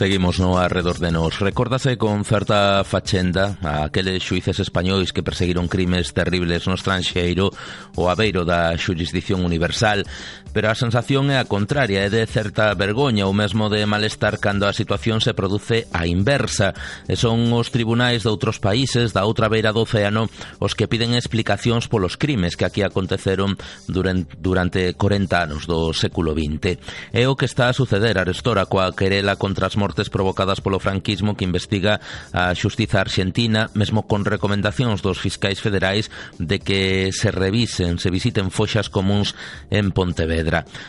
[0.00, 1.40] Seguimos no arredor de nos.
[1.40, 7.52] Recórdase con certa fachenda a aqueles xuíces españois que perseguiron crimes terribles no estranxeiro
[8.00, 10.08] o abeiro da xurisdicción universal
[10.52, 14.66] pero a sensación é a contraria, é de certa vergoña ou mesmo de malestar cando
[14.66, 16.74] a situación se produce a inversa.
[17.06, 20.26] E son os tribunais de outros países da outra beira do océano
[20.58, 23.54] os que piden explicacións polos crimes que aquí aconteceron
[23.86, 26.82] durante 40 anos do século XX.
[27.14, 30.82] É o que está a suceder a Arestora coa querela contra as mortes provocadas polo
[30.82, 32.02] franquismo que investiga
[32.34, 36.10] a xustiza argentina, mesmo con recomendacións dos fiscais federais
[36.42, 39.38] de que se revisen, se visiten foxas comuns
[39.70, 40.39] en Pontevedra.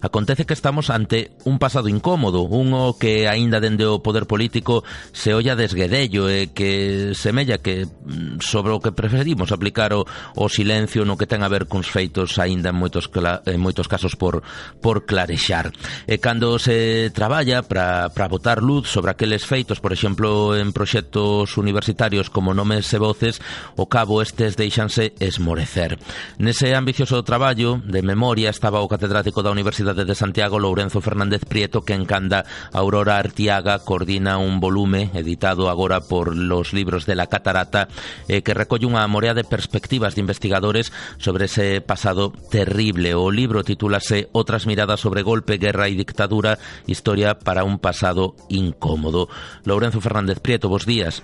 [0.00, 4.82] Acontece que estamos ante un pasado incómodo, un o que aínda dende o poder político
[5.12, 10.04] se olla desguedello e que semella que mm, sobre o que preferimos aplicar o,
[10.34, 14.18] o silencio no que ten a ver cuns feitos aínda en moitos, en moitos casos
[14.18, 14.42] por,
[14.82, 15.70] por clarexar.
[16.06, 22.30] E cando se traballa para botar luz sobre aqueles feitos, por exemplo, en proxectos universitarios
[22.30, 23.40] como Nomes e Voces,
[23.76, 25.98] o cabo estes deixanse esmorecer.
[26.38, 31.82] Nese ambicioso traballo de memoria estaba o catedrático da Universidade de Santiago, Lourenzo Fernández Prieto,
[31.82, 37.88] que encanda Aurora Artiaga, coordina un volume editado agora por los libros de la Catarata,
[38.28, 43.16] eh, que recolle unha morea de perspectivas de investigadores sobre ese pasado terrible.
[43.16, 48.86] O libro titúlase Otras miradas sobre golpe, guerra e dictadura, historia para un pasado incómodo
[48.86, 49.28] incómodo.
[49.64, 51.22] Lourenzo Fernández Prieto, bos días.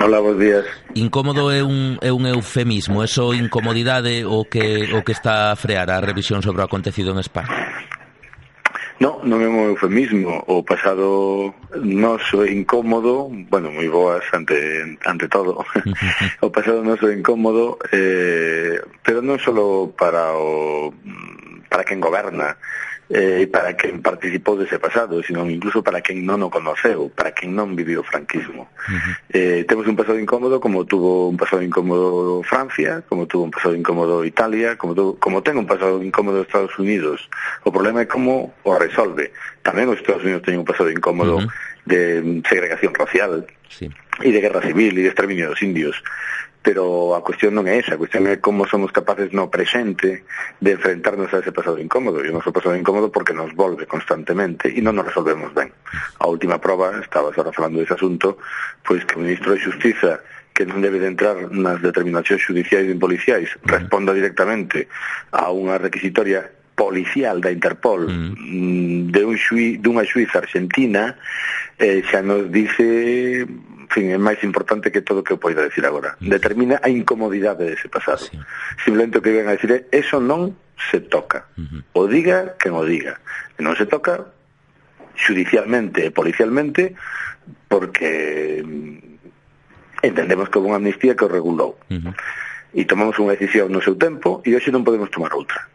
[0.00, 0.64] Hola, bos días.
[0.94, 5.90] Incómodo é un, é un eufemismo, eso incomodidade o que, o que está a frear
[5.90, 7.39] a revisión sobre o acontecido en España?
[9.00, 10.44] No, non é un eufemismo.
[10.44, 15.64] O pasado noso incómodo, bueno, moi boas ante, ante todo.
[16.44, 19.56] o pasado noso incómodo, eh, pero non só
[19.96, 20.92] para o
[21.70, 22.58] para quen goberna,
[23.10, 27.54] eh, para quen participou dese pasado, sino incluso para quen non o conoceu, para quen
[27.54, 28.66] non viviu o franquismo.
[28.90, 29.14] Uh -huh.
[29.30, 33.74] eh, temos un pasado incómodo como tuvo un pasado incómodo Francia, como tuvo un pasado
[33.74, 37.30] incómodo Italia, como, tuvo, como ten un pasado incómodo Estados Unidos.
[37.62, 39.30] O problema é como o resolve.
[39.62, 41.50] Tamén os Estados Unidos teñen un pasado incómodo uh -huh.
[41.86, 43.90] de segregación racial, sí.
[44.22, 45.96] e de guerra civil e de exterminio dos indios
[46.62, 50.28] pero a cuestión non é esa, a cuestión é como somos capaces no presente
[50.60, 54.68] de enfrentarnos a ese pasado incómodo, e o noso pasado incómodo porque nos volve constantemente
[54.68, 55.72] e non nos resolvemos ben.
[56.20, 58.36] A última prova, estabas ahora falando dese asunto,
[58.84, 60.20] pois que o Ministro de Justiza
[60.52, 64.92] que non debe de entrar nas determinacións judiciais e policiais responda directamente
[65.32, 66.44] a unha requisitoria
[66.76, 69.08] policial da Interpol mm.
[69.08, 71.16] de un xui, dunha xuiza argentina
[71.80, 73.48] eh, xa nos dice
[73.90, 76.14] fin, é máis importante que todo o que eu poida decir agora.
[76.22, 78.22] Determina a incomodidade dese pasado.
[78.22, 78.38] Sí.
[78.86, 81.50] Simplemente o que ven a decir é, eso non se toca.
[81.58, 81.80] Uh -huh.
[81.98, 83.18] O diga quen o diga.
[83.58, 84.30] E non se toca
[85.18, 86.94] judicialmente e policialmente
[87.66, 91.74] porque mm, entendemos que houve unha amnistía que o regulou.
[91.90, 92.14] Uh -huh.
[92.70, 95.66] E tomamos unha decisión no seu tempo e hoxe non podemos tomar outra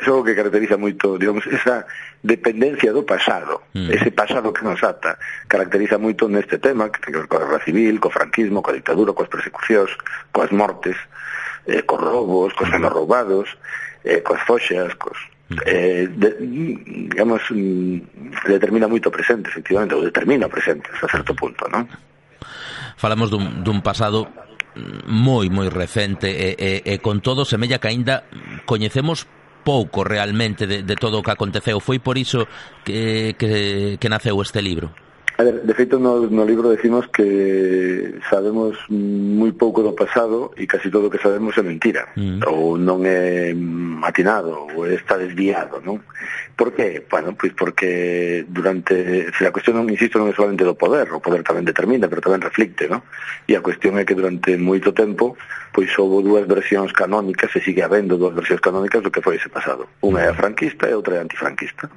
[0.00, 1.86] é o que caracteriza moito, digamos, esa
[2.20, 3.88] dependencia do pasado, mm.
[3.90, 5.16] ese pasado que nos ata,
[5.48, 9.16] caracteriza moito neste tema, que ten que ver coa guerra civil, co franquismo, coa dictadura,
[9.16, 9.92] coas persecucións,
[10.32, 10.96] coas mortes,
[11.64, 12.96] eh, cos roubos, cos anos mm.
[12.96, 13.46] roubados,
[14.04, 15.16] eh, coas foxas, cos...
[15.46, 15.62] Mm.
[15.64, 21.64] Eh, de, digamos, mm, determina moito presente, efectivamente, ou determina o presente, hasta certo punto,
[21.70, 21.86] non?
[23.00, 24.28] Falamos dun, dun pasado
[25.08, 28.28] moi moi recente e, e, e con todo semella que aínda
[28.68, 29.24] coñecemos
[29.66, 31.82] pouco realmente de, de todo o que aconteceu.
[31.82, 32.46] Foi por iso
[32.86, 34.94] que, que, que naceu este libro.
[35.38, 40.64] A ver, de feito no, no libro decimos que sabemos moi pouco do pasado e
[40.64, 42.40] casi todo o que sabemos é mentira mm.
[42.48, 43.52] ou non é
[44.00, 46.00] atinado ou está desviado, non?
[46.56, 47.04] Por que?
[47.10, 49.30] Bueno, pois porque durante...
[49.36, 52.24] Se a cuestión, non, insisto, non é solamente do poder, o poder tamén determina, pero
[52.24, 53.04] tamén reflicte, non?
[53.44, 55.36] E a cuestión é que durante moito tempo,
[55.76, 59.52] pois houve dúas versións canónicas, e sigue habendo dúas versións canónicas do que foi ese
[59.52, 59.84] pasado.
[60.00, 61.92] Unha é a franquista e outra é antifranquista.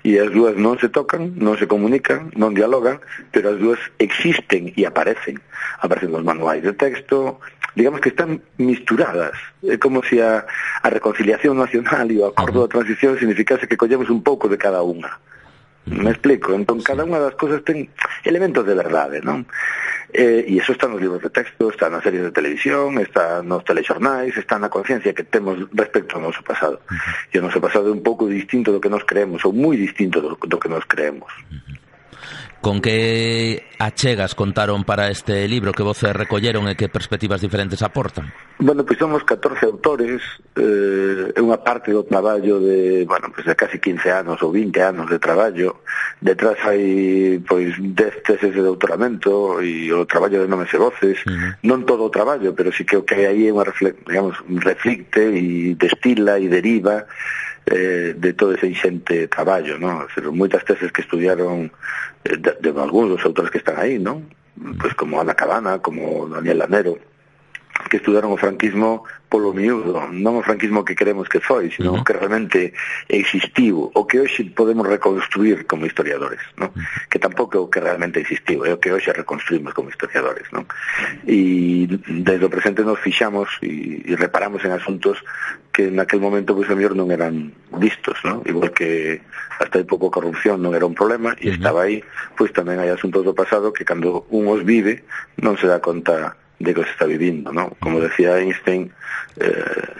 [0.00, 4.72] E as dúas non se tocan, non se comunican, non dialogan, pero as dúas existen
[4.72, 5.36] e aparecen.
[5.84, 7.44] Aparecen nos manuais de texto,
[7.74, 9.34] digamos que están misturadas.
[9.62, 10.46] É como se a,
[10.82, 14.58] a reconciliación nacional e o acordo da transición significase que collemos aprendemos un pouco de
[14.58, 15.18] cada unha.
[15.88, 17.88] Me explico, entón cada unha das cousas ten
[18.22, 19.48] elementos de verdade, non?
[20.12, 23.64] Eh, e iso está nos libros de texto, está nas series de televisión, está nos
[23.64, 26.80] telexornais, está na conciencia que temos respecto ao noso pasado.
[26.84, 27.32] Uh -huh.
[27.32, 30.20] E o noso pasado é un pouco distinto do que nos creemos, ou moi distinto
[30.20, 31.32] do, do que nos creemos.
[31.48, 31.87] Uh -huh.
[32.60, 38.34] Con que achegas contaron para este libro que voces recolleron e que perspectivas diferentes aportan?
[38.58, 40.18] Bueno, pois somos 14 autores,
[40.58, 44.74] eh, é unha parte do traballo de, bueno, pois de casi 15 anos ou 20
[44.82, 45.86] anos de traballo,
[46.20, 47.94] detrás hai pois 10
[48.26, 51.50] teses de doutoramento e o traballo de nomes e voces uh -huh.
[51.62, 53.62] non todo o traballo, pero sí que o que hai aí unha
[54.06, 57.06] digamos, reflicte e destila e deriva
[57.70, 60.10] eh, de todo ese inxente traballo non?
[60.10, 61.70] Ser, moitas teses que estudiaron
[62.26, 64.26] de, de, de algúns dos autores que están aí ¿no?
[64.58, 66.98] Pois pues como Ana Cabana, como Daniel Lanero
[67.86, 72.04] que estudaron o franquismo polo miúdo, non o franquismo que queremos que foi, sino no.
[72.04, 72.72] que realmente
[73.06, 76.72] existiu, o que hoxe podemos reconstruir como historiadores, non?
[77.12, 80.48] que tampouco é o que realmente existiu, é o que hoxe reconstruimos como historiadores.
[80.50, 80.64] Non?
[81.28, 81.86] E
[82.24, 85.20] desde o presente nos fixamos e, e reparamos en asuntos
[85.70, 88.40] que naquel momento pois, pues, a mellor non eran vistos, non?
[88.48, 89.20] igual que
[89.60, 92.00] hasta aí pouco corrupción non era un problema e estaba aí,
[92.32, 95.04] pois pues, tamén hai asuntos do pasado que cando un os vive
[95.36, 97.76] non se dá conta de que se está vivindo, ¿no?
[97.80, 98.90] Como decía Einstein,
[99.38, 99.94] eh,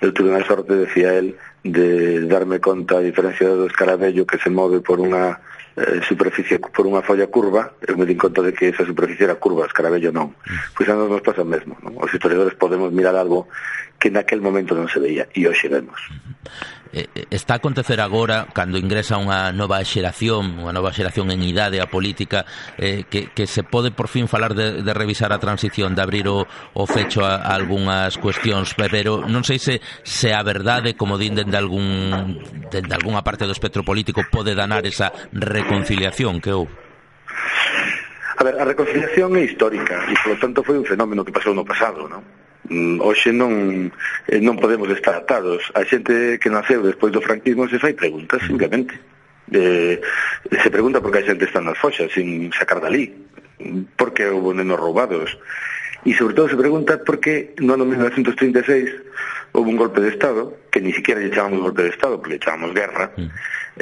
[0.00, 4.48] eu tuve unha sorte, decía él, de darme conta a diferencia do escarabello que se
[4.48, 5.38] move por unha
[5.76, 9.36] eh, superficie por unha folla curva, eu me din conta de que esa superficie era
[9.36, 10.32] curva, o escarabello non.
[10.72, 11.94] Pois a nos nos pasa o mesmo, ¿no?
[12.00, 13.46] Os historiadores podemos mirar algo
[14.00, 16.00] que naquel momento non se veía e hoxe vemos.
[16.92, 21.38] Eh, eh, está a acontecer agora cando ingresa unha nova xeración, unha nova xeración en
[21.46, 22.42] idade a política
[22.74, 26.26] eh, que, que se pode por fin falar de, de revisar a transición, de abrir
[26.26, 31.14] o, o fecho a, a algunhas cuestións, pero non sei se se a verdade, como
[31.14, 32.42] din dende algún
[32.74, 36.74] dende algunha parte do espectro político pode danar esa reconciliación que houve.
[38.34, 41.62] A ver, a reconciliación é histórica e, polo tanto, foi un fenómeno que pasou no
[41.62, 42.39] pasado, non?
[42.70, 43.90] Mm, hoxe non
[44.30, 45.74] eh, non podemos estar atados.
[45.74, 48.46] A xente que naceu despois do franquismo se fai preguntas mm.
[48.46, 48.94] simplemente.
[49.50, 49.98] De,
[50.46, 53.10] se pregunta por que a xente está nas foxas sin sacar dali,
[53.98, 55.34] por que houve nenos roubados.
[56.06, 60.70] E sobre todo se pregunta por que no ano 1936 houve un golpe de Estado,
[60.70, 63.28] que ni siquiera lle chamamos golpe de Estado, porque lle chamamos guerra, mm.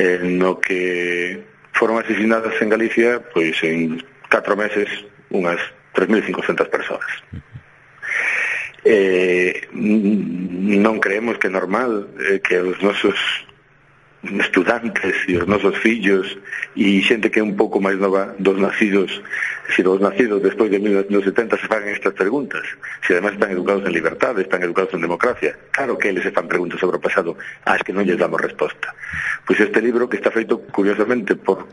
[0.00, 1.44] eh, no que
[1.76, 4.00] foron asesinadas en Galicia pois en
[4.32, 4.88] 4 meses
[5.28, 5.60] unhas
[5.92, 7.04] 3.500 persoas.
[7.36, 7.47] Mm
[8.84, 13.18] eh, non creemos que é normal eh, que os nosos
[14.22, 16.26] estudantes e os nosos fillos
[16.74, 19.22] e xente que é un pouco máis nova dos nacidos,
[19.70, 22.66] se dos nacidos despois de 1970 se fagan estas preguntas
[23.06, 26.50] se además están educados en libertade están educados en democracia, claro que eles se fan
[26.50, 28.90] preguntas sobre o pasado, ás que non lles damos resposta
[29.46, 31.70] pois este libro que está feito curiosamente por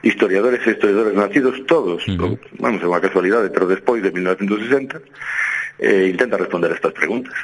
[0.00, 2.32] historiadores e historiadores nacidos todos, uh -huh.
[2.64, 5.04] vamos, é unha casualidade pero despois de 1960
[5.78, 7.36] eh, intenta responder estas preguntas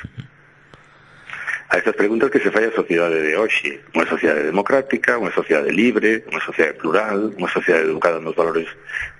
[1.72, 3.80] a estas preguntas que se falla a sociedade de hoxe.
[3.96, 8.68] Unha sociedade democrática, unha sociedade libre, unha sociedade plural, unha sociedade educada nos valores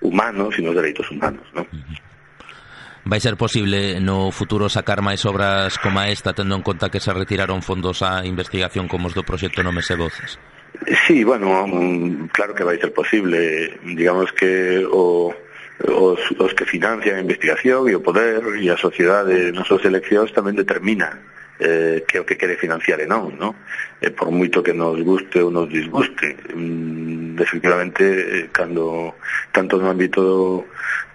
[0.05, 1.41] humanos e nos dereitos humanos.
[1.57, 1.65] Non?
[3.09, 7.09] Vai ser posible no futuro sacar máis obras como esta tendo en conta que se
[7.09, 10.37] retiraron fondos á investigación como os do proxecto Nomes e Voces?
[11.09, 13.81] Sí, bueno, mm, claro que vai ser posible.
[13.81, 15.33] Digamos que o,
[15.87, 20.31] os, os que financian a investigación e o poder e a sociedade nas súas eleccións
[20.31, 21.19] tamén determina
[21.59, 23.55] eh, que o que quere financiar e non, non?
[23.99, 26.35] Eh, por moito que nos guste ou nos disguste.
[26.55, 29.15] Mm, efectivamente, eh, cando
[29.51, 30.65] tanto no ámbito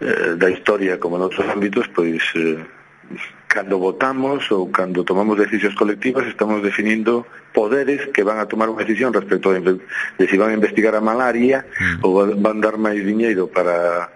[0.01, 2.61] eh, da historia como en outros ámbitos, pois eh,
[3.49, 7.25] cando votamos ou cando tomamos decisións colectivas estamos definindo
[7.57, 11.01] poderes que van a tomar unha decisión respecto de, de si van a investigar a
[11.01, 12.05] malaria mm.
[12.05, 14.13] ou van dar máis diñeiro para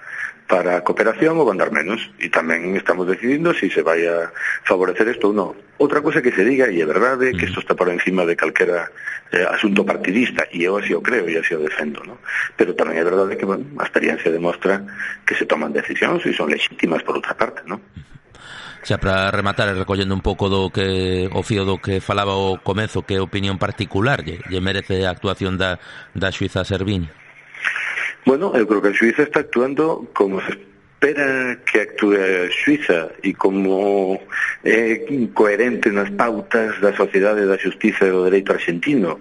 [0.52, 4.28] para a cooperación ou andar menos e tamén estamos decidindo se si se vai a
[4.68, 5.56] favorecer isto ou non.
[5.80, 8.92] Outra cosa que se diga, e é verdade, que isto está por encima de calquera
[9.32, 12.20] eh, asunto partidista, e eu así o creo e así o defendo, ¿no?
[12.52, 14.84] pero tamén é verdade que bueno, a experiencia demostra
[15.24, 17.64] que se toman decisións e son legítimas por outra parte.
[17.64, 17.80] ¿no?
[18.84, 22.60] Xa para rematar e recollendo un pouco do que o fío do que falaba o
[22.60, 25.80] comezo que é opinión particular lle, lle merece a actuación da,
[26.12, 27.21] da Suiza Servini?
[28.24, 33.10] Bueno, eu creo que a Suiza está actuando como se espera que actúe a Suiza
[33.22, 34.20] e como
[34.62, 39.18] é eh, coherente nas pautas da sociedade da justiza e do dereito argentino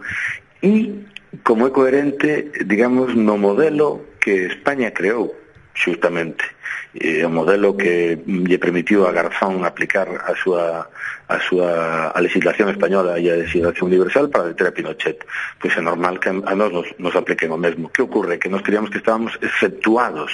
[0.61, 1.01] e
[1.43, 5.33] como é coherente, digamos, no modelo que España creou,
[5.73, 6.45] xustamente
[6.93, 10.87] eh, o modelo que lle permitiu a Garzón aplicar a súa
[11.31, 15.23] a súa a legislación española e a legislación universal para deter a Pinochet.
[15.59, 17.89] Pois é normal que a nós nos, nos apliquen o mesmo.
[17.91, 18.39] Que ocorre?
[18.39, 20.31] Que nos creíamos que estábamos exceptuados.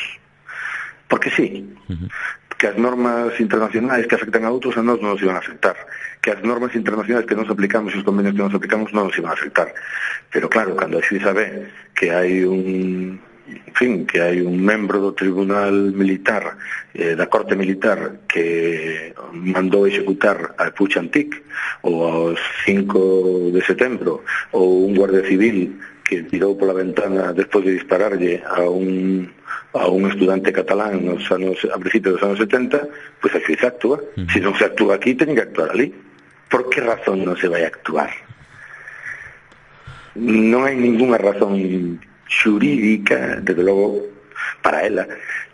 [1.08, 1.64] Porque sí.
[1.88, 2.10] Uh -huh
[2.58, 5.78] que as normas internacionais que afectan a outros a nós non nos iban a afectar
[6.20, 9.18] que as normas internacionais que nos aplicamos e os convenios que nos aplicamos non nos
[9.18, 9.70] iban a afectar
[10.34, 15.00] pero claro, cando a xuiza ve que hai un en fin, que hai un membro
[15.00, 16.60] do Tribunal Militar,
[16.92, 21.32] eh, da Corte Militar, que mandou executar a Puig Antic,
[21.88, 27.76] ou aos 5 de setembro, ou un guardia civil que tirou pola ventana despois de
[27.76, 29.32] dispararlle a un
[29.76, 32.80] a un estudante catalán nos anos, a principios dos anos 70,
[33.22, 34.00] pois pues aquí se actúa.
[34.16, 34.28] Mm.
[34.32, 35.94] Se non se actúa aquí, teñen que actuar ali.
[36.50, 38.10] Por que razón non se vai actuar?
[40.18, 44.04] Non hai ningunha razón xurídica, desde logo,
[44.62, 45.08] para ela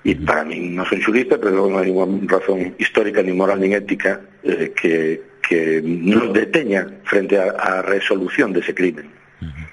[0.04, 3.72] e para mí non son xurista, pero non hai unha razón histórica, ni moral, ni
[3.72, 9.08] ética eh, que, que nos deteña frente a, a resolución dese crimen.
[9.40, 9.66] Uh -huh.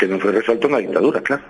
[0.00, 1.44] que non foi resolto na dictadura, claro.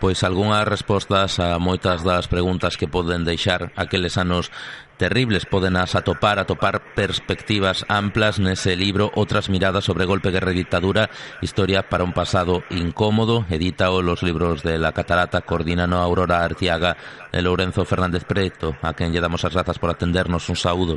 [0.00, 4.48] Pois algunhas respostas a moitas das preguntas que poden deixar aqueles anos
[4.96, 5.44] terribles.
[5.44, 11.12] Poden as atopar, atopar perspectivas amplas nese libro Outras miradas sobre golpe, guerra e dictadura
[11.44, 13.44] Historia para un pasado incómodo.
[13.52, 16.96] Editao los libros de La Catarata Coordinano Aurora Artiaga
[17.28, 20.48] e Lourenzo Fernández Preto A quen lle damos as grazas por atendernos.
[20.48, 20.96] Un saúdo.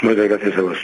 [0.00, 0.80] Moitas gracias a vos.